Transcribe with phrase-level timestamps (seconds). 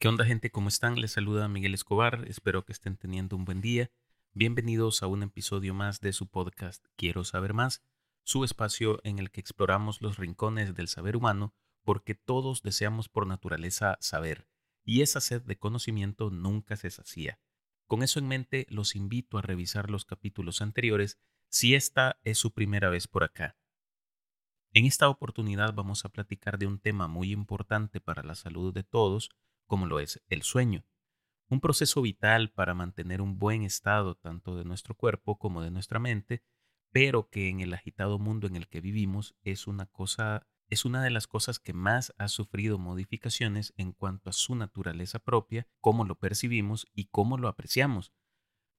[0.00, 0.50] ¿Qué onda gente?
[0.50, 0.98] ¿Cómo están?
[0.98, 2.24] Les saluda Miguel Escobar.
[2.26, 3.90] Espero que estén teniendo un buen día.
[4.32, 7.84] Bienvenidos a un episodio más de su podcast Quiero saber más,
[8.22, 13.26] su espacio en el que exploramos los rincones del saber humano porque todos deseamos por
[13.26, 14.48] naturaleza saber
[14.86, 17.38] y esa sed de conocimiento nunca se sacía.
[17.86, 22.54] Con eso en mente, los invito a revisar los capítulos anteriores si esta es su
[22.54, 23.58] primera vez por acá.
[24.72, 28.82] En esta oportunidad vamos a platicar de un tema muy importante para la salud de
[28.82, 29.28] todos,
[29.70, 30.84] como lo es el sueño,
[31.48, 36.00] un proceso vital para mantener un buen estado tanto de nuestro cuerpo como de nuestra
[36.00, 36.42] mente,
[36.90, 41.04] pero que en el agitado mundo en el que vivimos es una cosa es una
[41.04, 46.04] de las cosas que más ha sufrido modificaciones en cuanto a su naturaleza propia, cómo
[46.04, 48.12] lo percibimos y cómo lo apreciamos.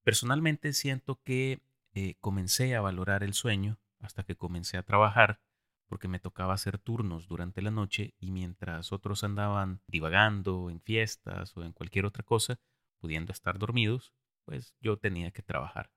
[0.03, 1.62] Personalmente siento que
[1.94, 5.42] eh, comencé a valorar el sueño hasta que comencé a trabajar
[5.91, 11.58] porque me tocaba hacer turnos durante la noche y mientras otros andaban divagando en fiestas
[11.58, 12.62] o en cualquier otra cosa,
[13.02, 14.14] pudiendo estar dormidos,
[14.45, 15.92] pues yo tenía que trabajar.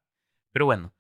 [0.51, 0.97] Pero bueno,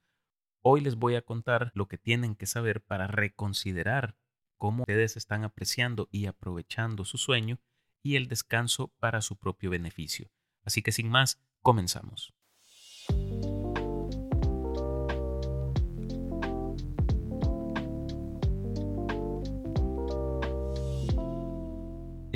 [0.62, 4.16] hoy les voy a contar lo que tienen que saber para reconsiderar
[4.58, 7.58] cómo ustedes están apreciando y aprovechando su sueño
[8.00, 10.30] y el descanso para su propio beneficio.
[10.62, 12.32] Así que sin más, comenzamos.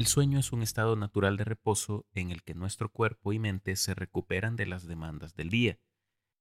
[0.08, 3.94] Sueño es un estado natural de reposo en el que nuestro cuerpo y mente se
[3.94, 5.78] recuperan de las demandas del día.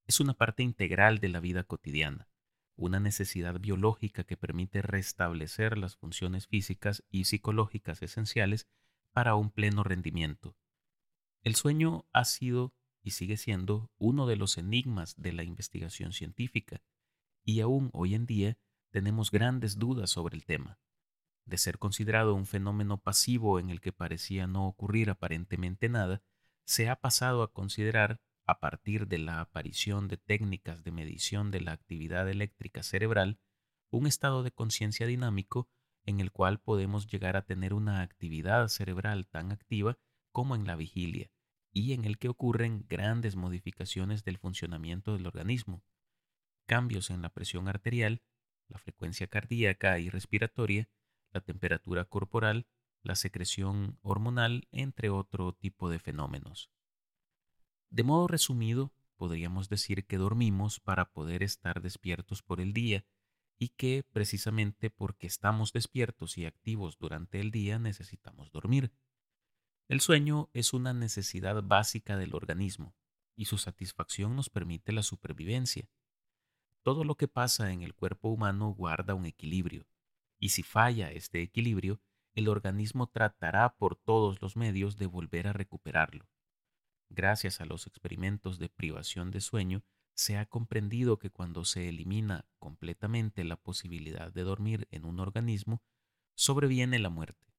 [0.06, 2.30] Es una parte integral de la vida cotidiana,
[2.76, 8.68] una necesidad biológica que permite restablecer las funciones físicas y psicológicas esenciales
[9.12, 10.56] para un pleno rendimiento.
[11.44, 16.82] El sueño ha sido y sigue siendo uno de los enigmas de la investigación científica,
[17.44, 18.58] y aún hoy en día
[18.92, 20.80] tenemos grandes dudas sobre el tema
[21.48, 26.22] de ser considerado un fenómeno pasivo en el que parecía no ocurrir aparentemente nada,
[26.66, 31.62] se ha pasado a considerar, a partir de la aparición de técnicas de medición de
[31.62, 33.40] la actividad eléctrica cerebral,
[33.90, 35.70] un estado de conciencia dinámico
[36.06, 39.98] en el cual podemos llegar a tener una actividad cerebral tan activa
[40.32, 41.32] como en la vigilia,
[41.72, 45.84] y en el que ocurren grandes modificaciones del funcionamiento del organismo,
[46.66, 48.22] cambios en la presión arterial,
[48.68, 50.90] la frecuencia cardíaca y respiratoria,
[51.38, 52.66] la temperatura corporal,
[53.04, 56.72] la secreción hormonal, entre otro tipo de fenómenos.
[57.92, 63.06] De modo resumido, podríamos decir que dormimos para poder estar despiertos por el día
[63.60, 68.92] y que precisamente porque estamos despiertos y activos durante el día necesitamos dormir.
[69.88, 72.96] El sueño es una necesidad básica del organismo
[73.36, 75.88] y su satisfacción nos permite la supervivencia.
[76.82, 79.86] Todo lo que pasa en el cuerpo humano guarda un equilibrio
[80.40, 82.02] y si falla este equilibrio,
[82.34, 86.28] el organismo tratará por todos los medios de volver a recuperarlo.
[87.10, 89.84] Gracias a los experimentos de privación de sueño,
[90.14, 95.84] se ha comprendido que cuando se elimina completamente la posibilidad de dormir en un organismo,
[96.36, 97.54] sobreviene la muerte.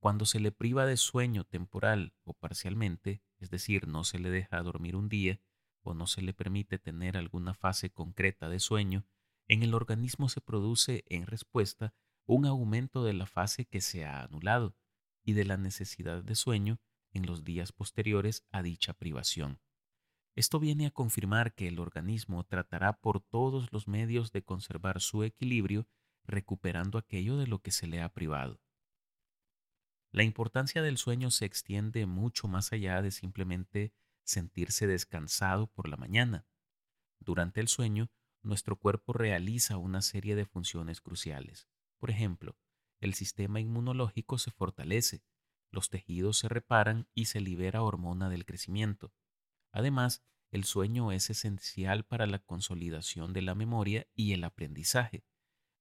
[0.00, 4.62] Cuando se le priva de sueño temporal o parcialmente, es decir, no se le deja
[4.62, 5.40] dormir un día
[5.82, 9.06] o no se le permite tener alguna fase concreta de sueño,
[9.48, 11.94] en el organismo se produce en respuesta
[12.26, 14.76] un aumento de la fase que se ha anulado
[15.22, 16.80] y de la necesidad de sueño
[17.12, 19.60] en los días posteriores a dicha privación.
[20.34, 25.22] Esto viene a confirmar que el organismo tratará por todos los medios de conservar su
[25.22, 25.86] equilibrio
[26.24, 28.60] recuperando aquello de lo que se le ha privado.
[30.10, 33.92] La importancia del sueño se extiende mucho más allá de simplemente
[34.24, 36.46] sentirse descansado por la mañana.
[37.18, 38.10] Durante el sueño,
[38.44, 41.68] nuestro cuerpo realiza una serie de funciones cruciales.
[41.98, 42.56] Por ejemplo,
[43.00, 45.22] el sistema inmunológico se fortalece,
[45.70, 49.12] los tejidos se reparan y se libera hormona del crecimiento.
[49.72, 55.24] Además, el sueño es esencial para la consolidación de la memoria y el aprendizaje,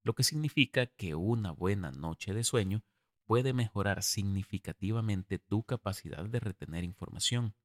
[0.01, 2.83] lo que significa que una buena noche de sueño
[3.25, 7.55] puede mejorar significativamente tu capacidad de retener información.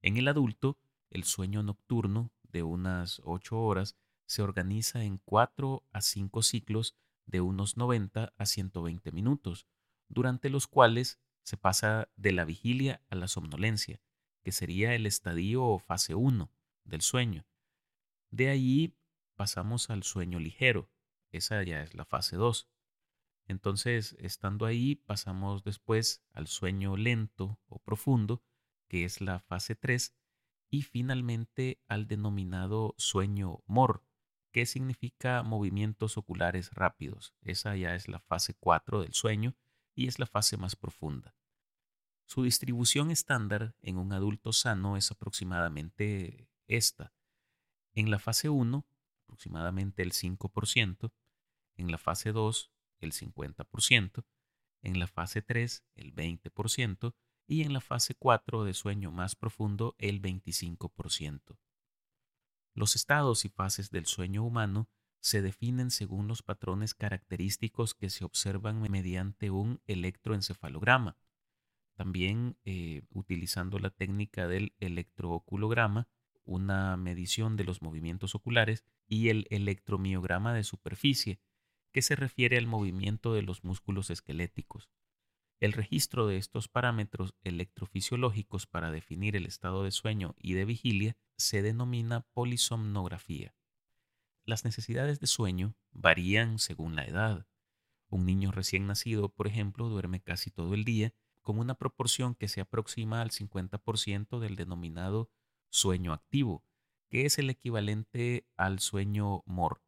[0.00, 0.78] En el adulto,
[1.10, 3.98] el sueño nocturno de unas 8 horas
[4.28, 9.66] se organiza en 4 a 5 ciclos de unos 90 a 120 minutos,
[10.08, 14.02] durante los cuales se pasa de la vigilia a la somnolencia,
[14.42, 16.52] que sería el estadio o fase 1
[16.84, 17.46] del sueño.
[18.30, 18.94] De ahí
[19.34, 20.90] pasamos al sueño ligero,
[21.32, 22.68] esa ya es la fase 2.
[23.46, 28.42] Entonces, estando ahí, pasamos después al sueño lento o profundo,
[28.88, 30.14] que es la fase 3,
[30.70, 34.04] y finalmente al denominado sueño mor,
[34.58, 37.32] ¿Qué significa movimientos oculares rápidos?
[37.42, 39.54] Esa ya es la fase 4 del sueño
[39.94, 41.36] y es la fase más profunda.
[42.24, 47.12] Su distribución estándar en un adulto sano es aproximadamente esta.
[47.94, 48.84] En la fase 1,
[49.22, 51.12] aproximadamente el 5%,
[51.76, 54.24] en la fase 2, el 50%,
[54.82, 57.14] en la fase 3, el 20%,
[57.46, 61.56] y en la fase 4 de sueño más profundo, el 25%.
[62.78, 64.88] Los estados y fases del sueño humano
[65.18, 71.18] se definen según los patrones característicos que se observan mediante un electroencefalograma.
[71.96, 76.06] También eh, utilizando la técnica del electrooculograma,
[76.44, 81.40] una medición de los movimientos oculares y el electromiograma de superficie,
[81.90, 84.88] que se refiere al movimiento de los músculos esqueléticos.
[85.60, 91.16] El registro de estos parámetros electrofisiológicos para definir el estado de sueño y de vigilia
[91.36, 93.56] se denomina polisomnografía.
[94.44, 97.46] Las necesidades de sueño varían según la edad.
[98.08, 101.12] Un niño recién nacido, por ejemplo, duerme casi todo el día
[101.42, 105.28] con una proporción que se aproxima al 50% del denominado
[105.70, 106.64] sueño activo,
[107.08, 109.82] que es el equivalente al sueño MOR.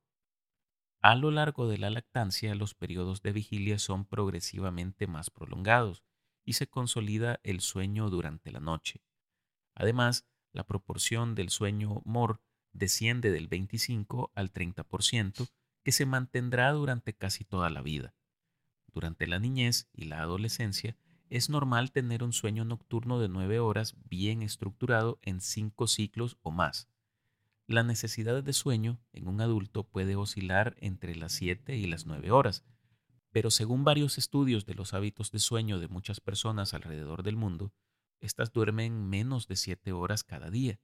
[1.02, 6.04] A lo largo de la lactancia, los periodos de vigilia son progresivamente más prolongados
[6.44, 9.02] y se consolida el sueño durante la noche.
[9.74, 12.42] Además, la proporción del sueño MOR
[12.72, 15.48] desciende del 25 al 30%,
[15.82, 18.14] que se mantendrá durante casi toda la vida.
[18.92, 20.98] Durante la niñez y la adolescencia,
[21.30, 26.50] es normal tener un sueño nocturno de 9 horas bien estructurado en 5 ciclos o
[26.50, 26.90] más.
[27.70, 32.32] La necesidad de sueño en un adulto puede oscilar entre las 7 y las 9
[32.32, 32.64] horas,
[33.30, 37.72] pero según varios estudios de los hábitos de sueño de muchas personas alrededor del mundo,
[38.18, 40.80] estas duermen menos de 7 horas cada día.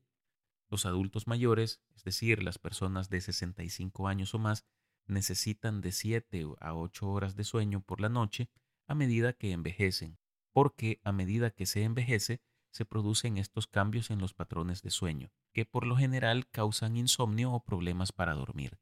[0.71, 4.65] Los adultos mayores, es decir, las personas de 65 años o más,
[5.09, 8.49] necesitan de 7 a 8 horas de sueño por la noche
[8.87, 10.21] a medida que envejecen,
[10.53, 12.43] porque a medida que se envejece,
[12.77, 17.53] se producen estos cambios en los patrones de sueño, que por lo general causan insomnio
[17.53, 18.79] o problemas para dormir.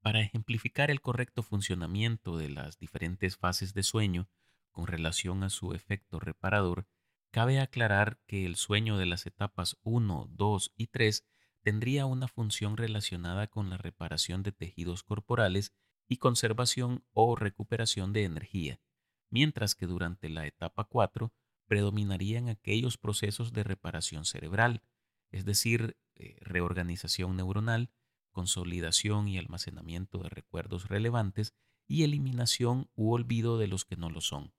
[0.00, 4.28] Para ejemplificar el correcto funcionamiento de las diferentes fases de sueño
[4.70, 6.86] con relación a su efecto reparador,
[7.32, 11.26] cabe aclarar que el sueño de las etapas 1, 2 y 3
[11.62, 15.74] tendría una función relacionada con la reparación de tejidos corporales
[16.06, 18.80] y conservación o recuperación de energía,
[19.28, 21.32] mientras que durante la etapa 4
[21.68, 24.82] predominarían aquellos procesos de reparación cerebral,
[25.30, 27.90] es decir, eh, reorganización neuronal,
[28.32, 31.54] consolidación y almacenamiento de recuerdos relevantes
[31.86, 34.52] y eliminación u olvido de los que no lo son.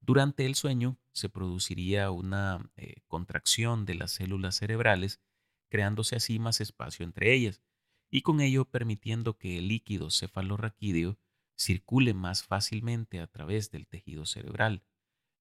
[0.00, 5.20] Durante el sueño se produciría una eh, contracción de las células cerebrales,
[5.68, 7.62] creándose así más espacio entre ellas,
[8.10, 11.18] y con ello permitiendo que el líquido cefalorraquídeo
[11.56, 14.82] circule más fácilmente a través del tejido cerebral,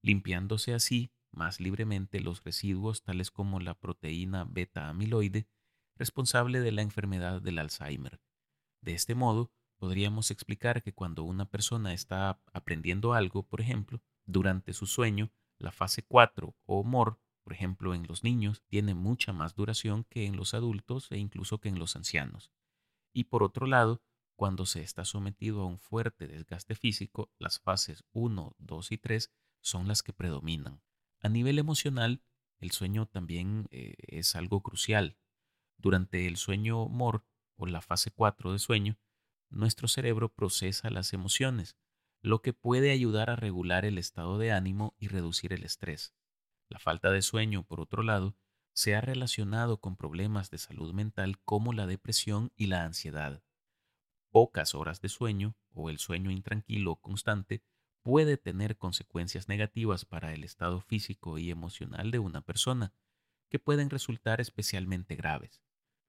[0.01, 5.48] limpiándose así más libremente los residuos tales como la proteína beta amiloide
[5.95, 8.21] responsable de la enfermedad del Alzheimer.
[8.81, 14.74] De este modo, podríamos explicar que cuando una persona está aprendiendo algo, por ejemplo, durante
[14.74, 19.56] su sueño, la fase 4 o MOR, por ejemplo, en los niños, tiene mucha más
[19.56, 22.51] duración que en los adultos e incluso que en los ancianos.
[23.13, 24.01] Y por otro lado,
[24.36, 29.31] cuando se está sometido a un fuerte desgaste físico, las fases 1, 2 y 3
[29.61, 30.81] son las que predominan.
[31.21, 32.21] A nivel emocional,
[32.59, 35.18] el sueño también eh, es algo crucial.
[35.77, 37.25] Durante el sueño MOR
[37.56, 38.97] o la fase 4 de sueño,
[39.49, 41.77] nuestro cerebro procesa las emociones,
[42.21, 46.13] lo que puede ayudar a regular el estado de ánimo y reducir el estrés.
[46.69, 48.35] La falta de sueño, por otro lado,
[48.73, 53.44] se ha relacionado con problemas de salud mental como la depresión y la ansiedad.
[54.30, 57.63] Pocas horas de sueño o el sueño intranquilo constante
[58.03, 62.93] puede tener consecuencias negativas para el estado físico y emocional de una persona,
[63.49, 65.61] que pueden resultar especialmente graves.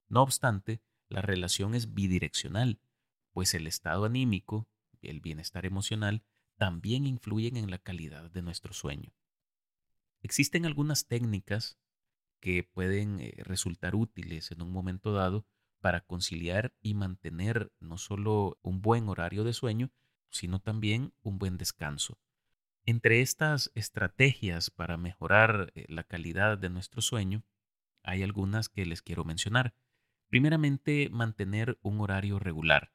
[0.08, 2.80] No obstante, la relación es bidireccional,
[3.32, 4.68] pues el estado anímico
[5.00, 6.22] y el bienestar emocional
[6.56, 9.12] también influyen en la calidad de nuestro sueño.
[10.20, 11.78] Existen algunas técnicas
[12.40, 15.46] que pueden eh, resultar útiles en un momento dado
[15.80, 19.90] para conciliar y mantener no solo un buen horario de sueño,
[20.32, 22.18] sino también un buen descanso.
[22.84, 27.44] Entre estas estrategias para mejorar eh, la calidad de nuestro sueño,
[28.02, 29.74] hay algunas que les quiero mencionar.
[30.28, 32.92] Primeramente, mantener un horario regular.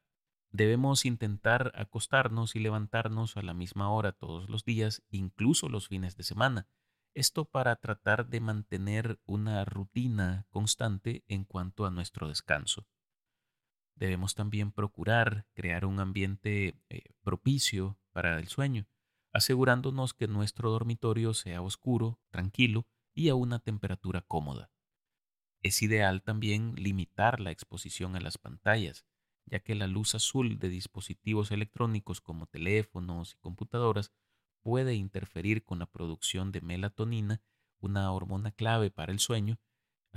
[0.51, 6.17] Debemos intentar acostarnos y levantarnos a la misma hora todos los días, incluso los fines
[6.17, 6.67] de semana.
[7.13, 12.87] Esto para tratar de mantener una rutina constante en cuanto a nuestro descanso
[13.97, 18.87] debemos también procurar crear un ambiente eh, propicio para el sueño.
[19.33, 24.71] asegurándonos que nuestro dormitorio sea oscuro, tranquilo y a una temperatura cómoda.
[25.61, 29.05] Es ideal también limitar la exposición a las pantallas,
[29.45, 34.11] ya que la luz azul de dispositivos electrónicos como teléfonos y computadoras
[34.63, 37.41] puede interferir con la producción de melatonina,
[37.79, 39.59] una hormona clave para el sueño,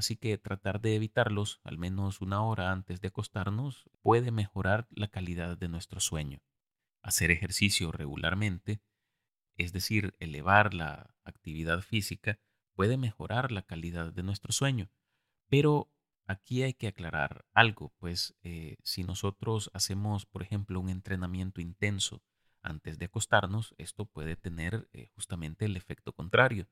[0.00, 5.09] así que tratar de evitarlos al menos una hora antes de acostarnos puede mejorar la
[5.09, 6.42] calidad de nuestro sueño.
[7.02, 8.80] Hacer ejercicio regularmente,
[9.57, 12.40] es decir, elevar la actividad física,
[12.73, 14.90] puede mejorar la calidad de nuestro sueño,
[15.49, 15.92] pero
[16.26, 22.23] aquí hay que aclarar algo, pues eh, si nosotros hacemos, por ejemplo, un entrenamiento intenso
[22.62, 26.69] antes de acostarnos, esto puede tener eh, justamente el efecto contrario.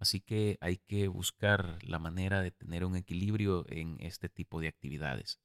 [0.00, 4.68] Así que hay que buscar la manera de tener un equilibrio en este tipo de
[4.68, 5.38] actividades.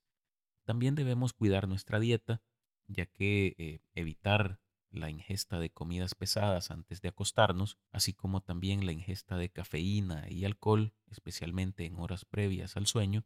[0.63, 2.41] También debemos cuidar nuestra dieta,
[2.87, 8.85] ya que eh, evitar la ingesta de comidas pesadas antes de acostarnos, así como también
[8.85, 13.25] la ingesta de cafeína y alcohol, especialmente en horas previas al sueño,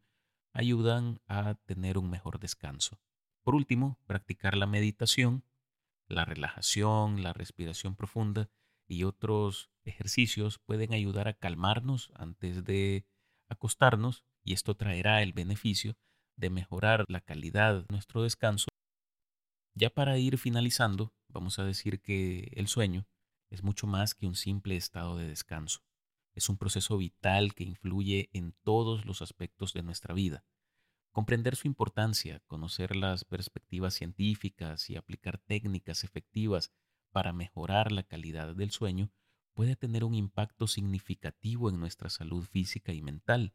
[0.51, 2.99] ayudan a tener un mejor descanso.
[3.43, 5.43] Por último, practicar la meditación,
[6.07, 8.49] la relajación, la respiración profunda
[8.89, 13.05] y otros ejercicios pueden ayudar a calmarnos antes de
[13.47, 15.95] acostarnos y esto traerá el beneficio
[16.35, 18.67] de mejorar la calidad de nuestro descanso.
[19.75, 23.07] Ya para ir finalizando, vamos a decir que el sueño
[23.49, 25.81] es mucho más que un simple estado de descanso.
[26.33, 30.45] Es un proceso vital que influye en todos los aspectos de nuestra vida.
[31.11, 36.71] Comprender su importancia, conocer las perspectivas científicas y aplicar técnicas efectivas
[37.11, 39.11] para mejorar la calidad del sueño
[39.53, 43.53] puede tener un impacto significativo en nuestra salud física y mental,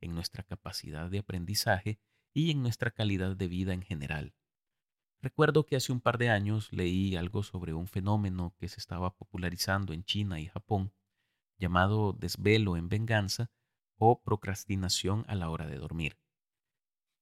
[0.00, 1.98] en nuestra capacidad de aprendizaje
[2.34, 4.34] y en nuestra calidad de vida en general.
[5.20, 9.16] Recuerdo que hace un par de años leí algo sobre un fenómeno que se estaba
[9.16, 10.92] popularizando en China y Japón,
[11.58, 13.50] llamado desvelo en venganza
[13.96, 16.18] o procrastinación a la hora de dormir.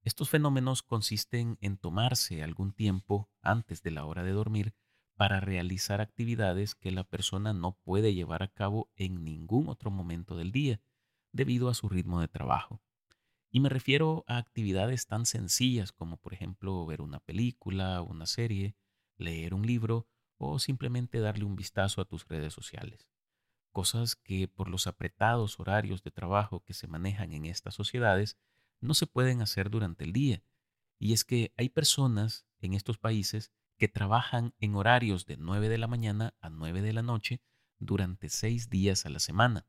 [0.03, 4.75] Estos fenómenos consisten en tomarse algún tiempo antes de la hora de dormir
[5.17, 10.37] para realizar actividades que la persona no puede llevar a cabo en ningún otro momento
[10.37, 10.81] del día
[11.33, 12.83] debido a su ritmo de trabajo.
[13.51, 18.77] Y me refiero a actividades tan sencillas como por ejemplo ver una película, una serie,
[19.17, 20.07] leer un libro
[20.37, 23.09] o simplemente darle un vistazo a tus redes sociales.
[23.73, 28.37] Cosas que por los apretados horarios de trabajo que se manejan en estas sociedades
[28.81, 30.43] no se pueden hacer durante el día.
[30.99, 35.79] Y es que hay personas en estos países que trabajan en horarios de 9 de
[35.79, 37.43] la mañana a 9 de la noche
[37.79, 39.67] durante seis días a la semana.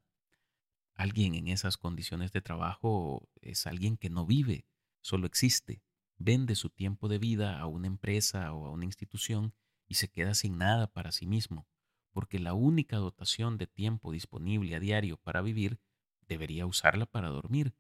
[0.96, 4.66] Alguien en esas condiciones de trabajo es alguien que no vive,
[5.02, 5.84] solo existe,
[6.18, 9.54] vende su tiempo de vida a una empresa o a una institución
[9.88, 11.68] y se queda sin nada para sí mismo,
[12.12, 15.80] porque la única dotación de tiempo disponible a diario para vivir
[16.28, 17.76] debería usarla para dormir.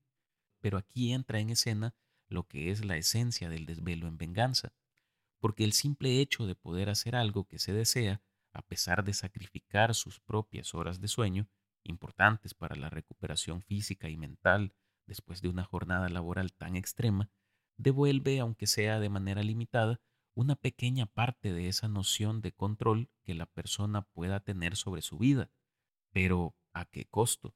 [0.59, 1.95] Pero aquí entra en escena
[2.27, 4.73] lo que es la esencia del desvelo en venganza,
[5.39, 8.21] porque el simple hecho de poder hacer algo que se desea,
[8.53, 11.47] a pesar de sacrificar sus propias horas de sueño,
[11.83, 14.73] importantes para la recuperación física y mental
[15.05, 17.31] después de una jornada laboral tan extrema,
[17.77, 20.01] devuelve, aunque sea de manera limitada,
[20.35, 25.17] una pequeña parte de esa noción de control que la persona pueda tener sobre su
[25.17, 25.51] vida.
[26.11, 27.55] Pero, ¿a qué costo?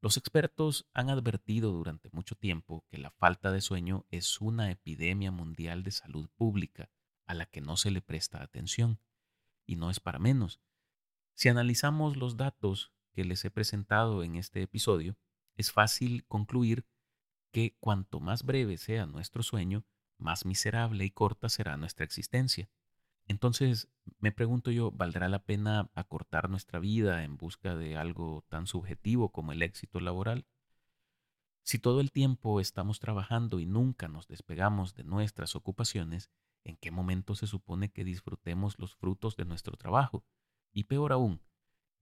[0.00, 5.32] Los expertos han advertido durante mucho tiempo que la falta de sueño es una epidemia
[5.32, 6.88] mundial de salud pública
[7.26, 9.00] a la que no se le presta atención.
[9.66, 10.60] Y no es para menos.
[11.34, 15.16] Si analizamos los datos que les he presentado en este episodio,
[15.56, 16.86] es fácil concluir
[17.52, 19.84] que cuanto más breve sea nuestro sueño,
[20.16, 22.70] más miserable y corta será nuestra existencia.
[23.28, 28.66] Entonces, me pregunto yo, ¿valdrá la pena acortar nuestra vida en busca de algo tan
[28.66, 30.46] subjetivo como el éxito laboral?
[31.62, 36.30] Si todo el tiempo estamos trabajando y nunca nos despegamos de nuestras ocupaciones,
[36.64, 40.24] ¿en qué momento se supone que disfrutemos los frutos de nuestro trabajo?
[40.72, 41.42] Y peor aún,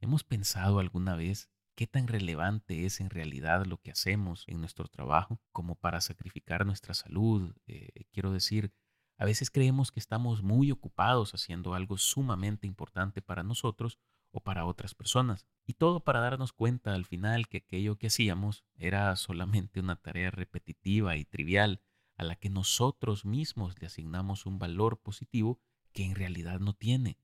[0.00, 4.88] ¿Hemos pensado alguna vez qué tan relevante es en realidad lo que hacemos en nuestro
[4.88, 7.54] trabajo como para sacrificar nuestra salud?
[7.66, 8.72] Eh, quiero decir,
[9.16, 13.98] a veces creemos que estamos muy ocupados haciendo algo sumamente importante para nosotros
[14.30, 15.46] o para otras personas.
[15.64, 20.30] Y todo para darnos cuenta al final que aquello que hacíamos era solamente una tarea
[20.30, 21.80] repetitiva y trivial
[22.16, 25.60] a la que nosotros mismos le asignamos un valor positivo
[25.92, 27.18] que en realidad no tiene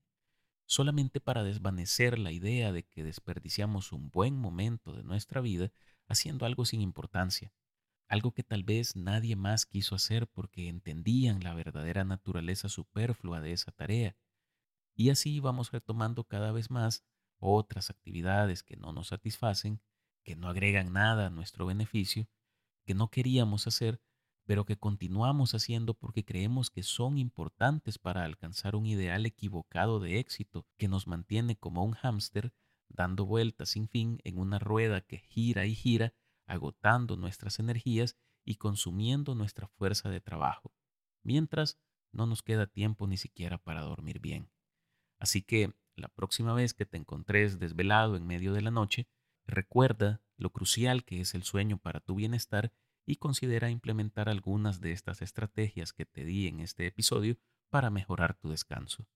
[0.65, 5.71] solamente para desvanecer la idea de que desperdiciamos un buen momento de nuestra vida
[6.07, 7.53] haciendo algo sin importancia,
[8.13, 13.53] algo que tal vez nadie más quiso hacer porque entendían la verdadera naturaleza superflua de
[13.53, 14.15] esa tarea.
[14.93, 17.03] Y así vamos retomando cada vez más
[17.39, 19.81] otras actividades que no nos satisfacen,
[20.23, 22.29] que no agregan nada a nuestro beneficio,
[22.85, 23.99] que no queríamos hacer,
[24.45, 30.19] pero que continuamos haciendo porque creemos que son importantes para alcanzar un ideal equivocado de
[30.19, 32.53] éxito que nos mantiene como un hámster
[32.89, 36.13] dando vueltas sin fin en una rueda que gira y gira,
[36.45, 40.73] agotando nuestras energías y consumiendo nuestra fuerza de trabajo,
[41.23, 41.79] mientras
[42.11, 44.51] no nos queda tiempo ni siquiera para dormir bien.
[45.19, 49.07] Así que la próxima vez que te encontres desvelado en medio de la noche,
[49.45, 52.73] recuerda lo crucial que es el sueño para tu bienestar
[53.05, 57.37] y considera implementar algunas de estas estrategias que te di en este episodio
[57.69, 59.07] para mejorar tu descanso.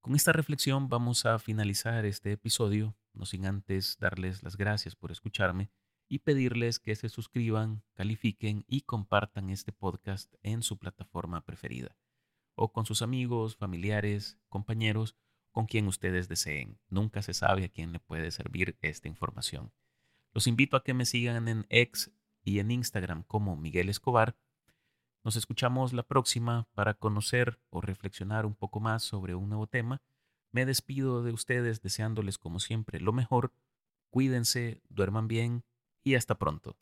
[0.00, 5.10] Con esta reflexión vamos a finalizar este episodio, no sin antes darles las gracias por
[5.10, 5.70] escucharme
[6.08, 11.96] y pedirles que se suscriban, califiquen y compartan este podcast en su plataforma preferida
[12.54, 15.14] o con sus amigos, familiares, compañeros,
[15.52, 16.78] con quien ustedes deseen.
[16.88, 19.72] Nunca se sabe a quién le puede servir esta información.
[20.32, 22.12] Los invito a que me sigan en X
[22.44, 24.36] y en Instagram como Miguel Escobar
[25.26, 30.00] nos escuchamos la próxima para conocer o reflexionar un poco más sobre un nuevo tema.
[30.52, 33.52] Me despido de ustedes deseándoles como siempre lo mejor.
[34.10, 35.64] Cuídense, duerman bien
[36.06, 36.76] y hasta pronto.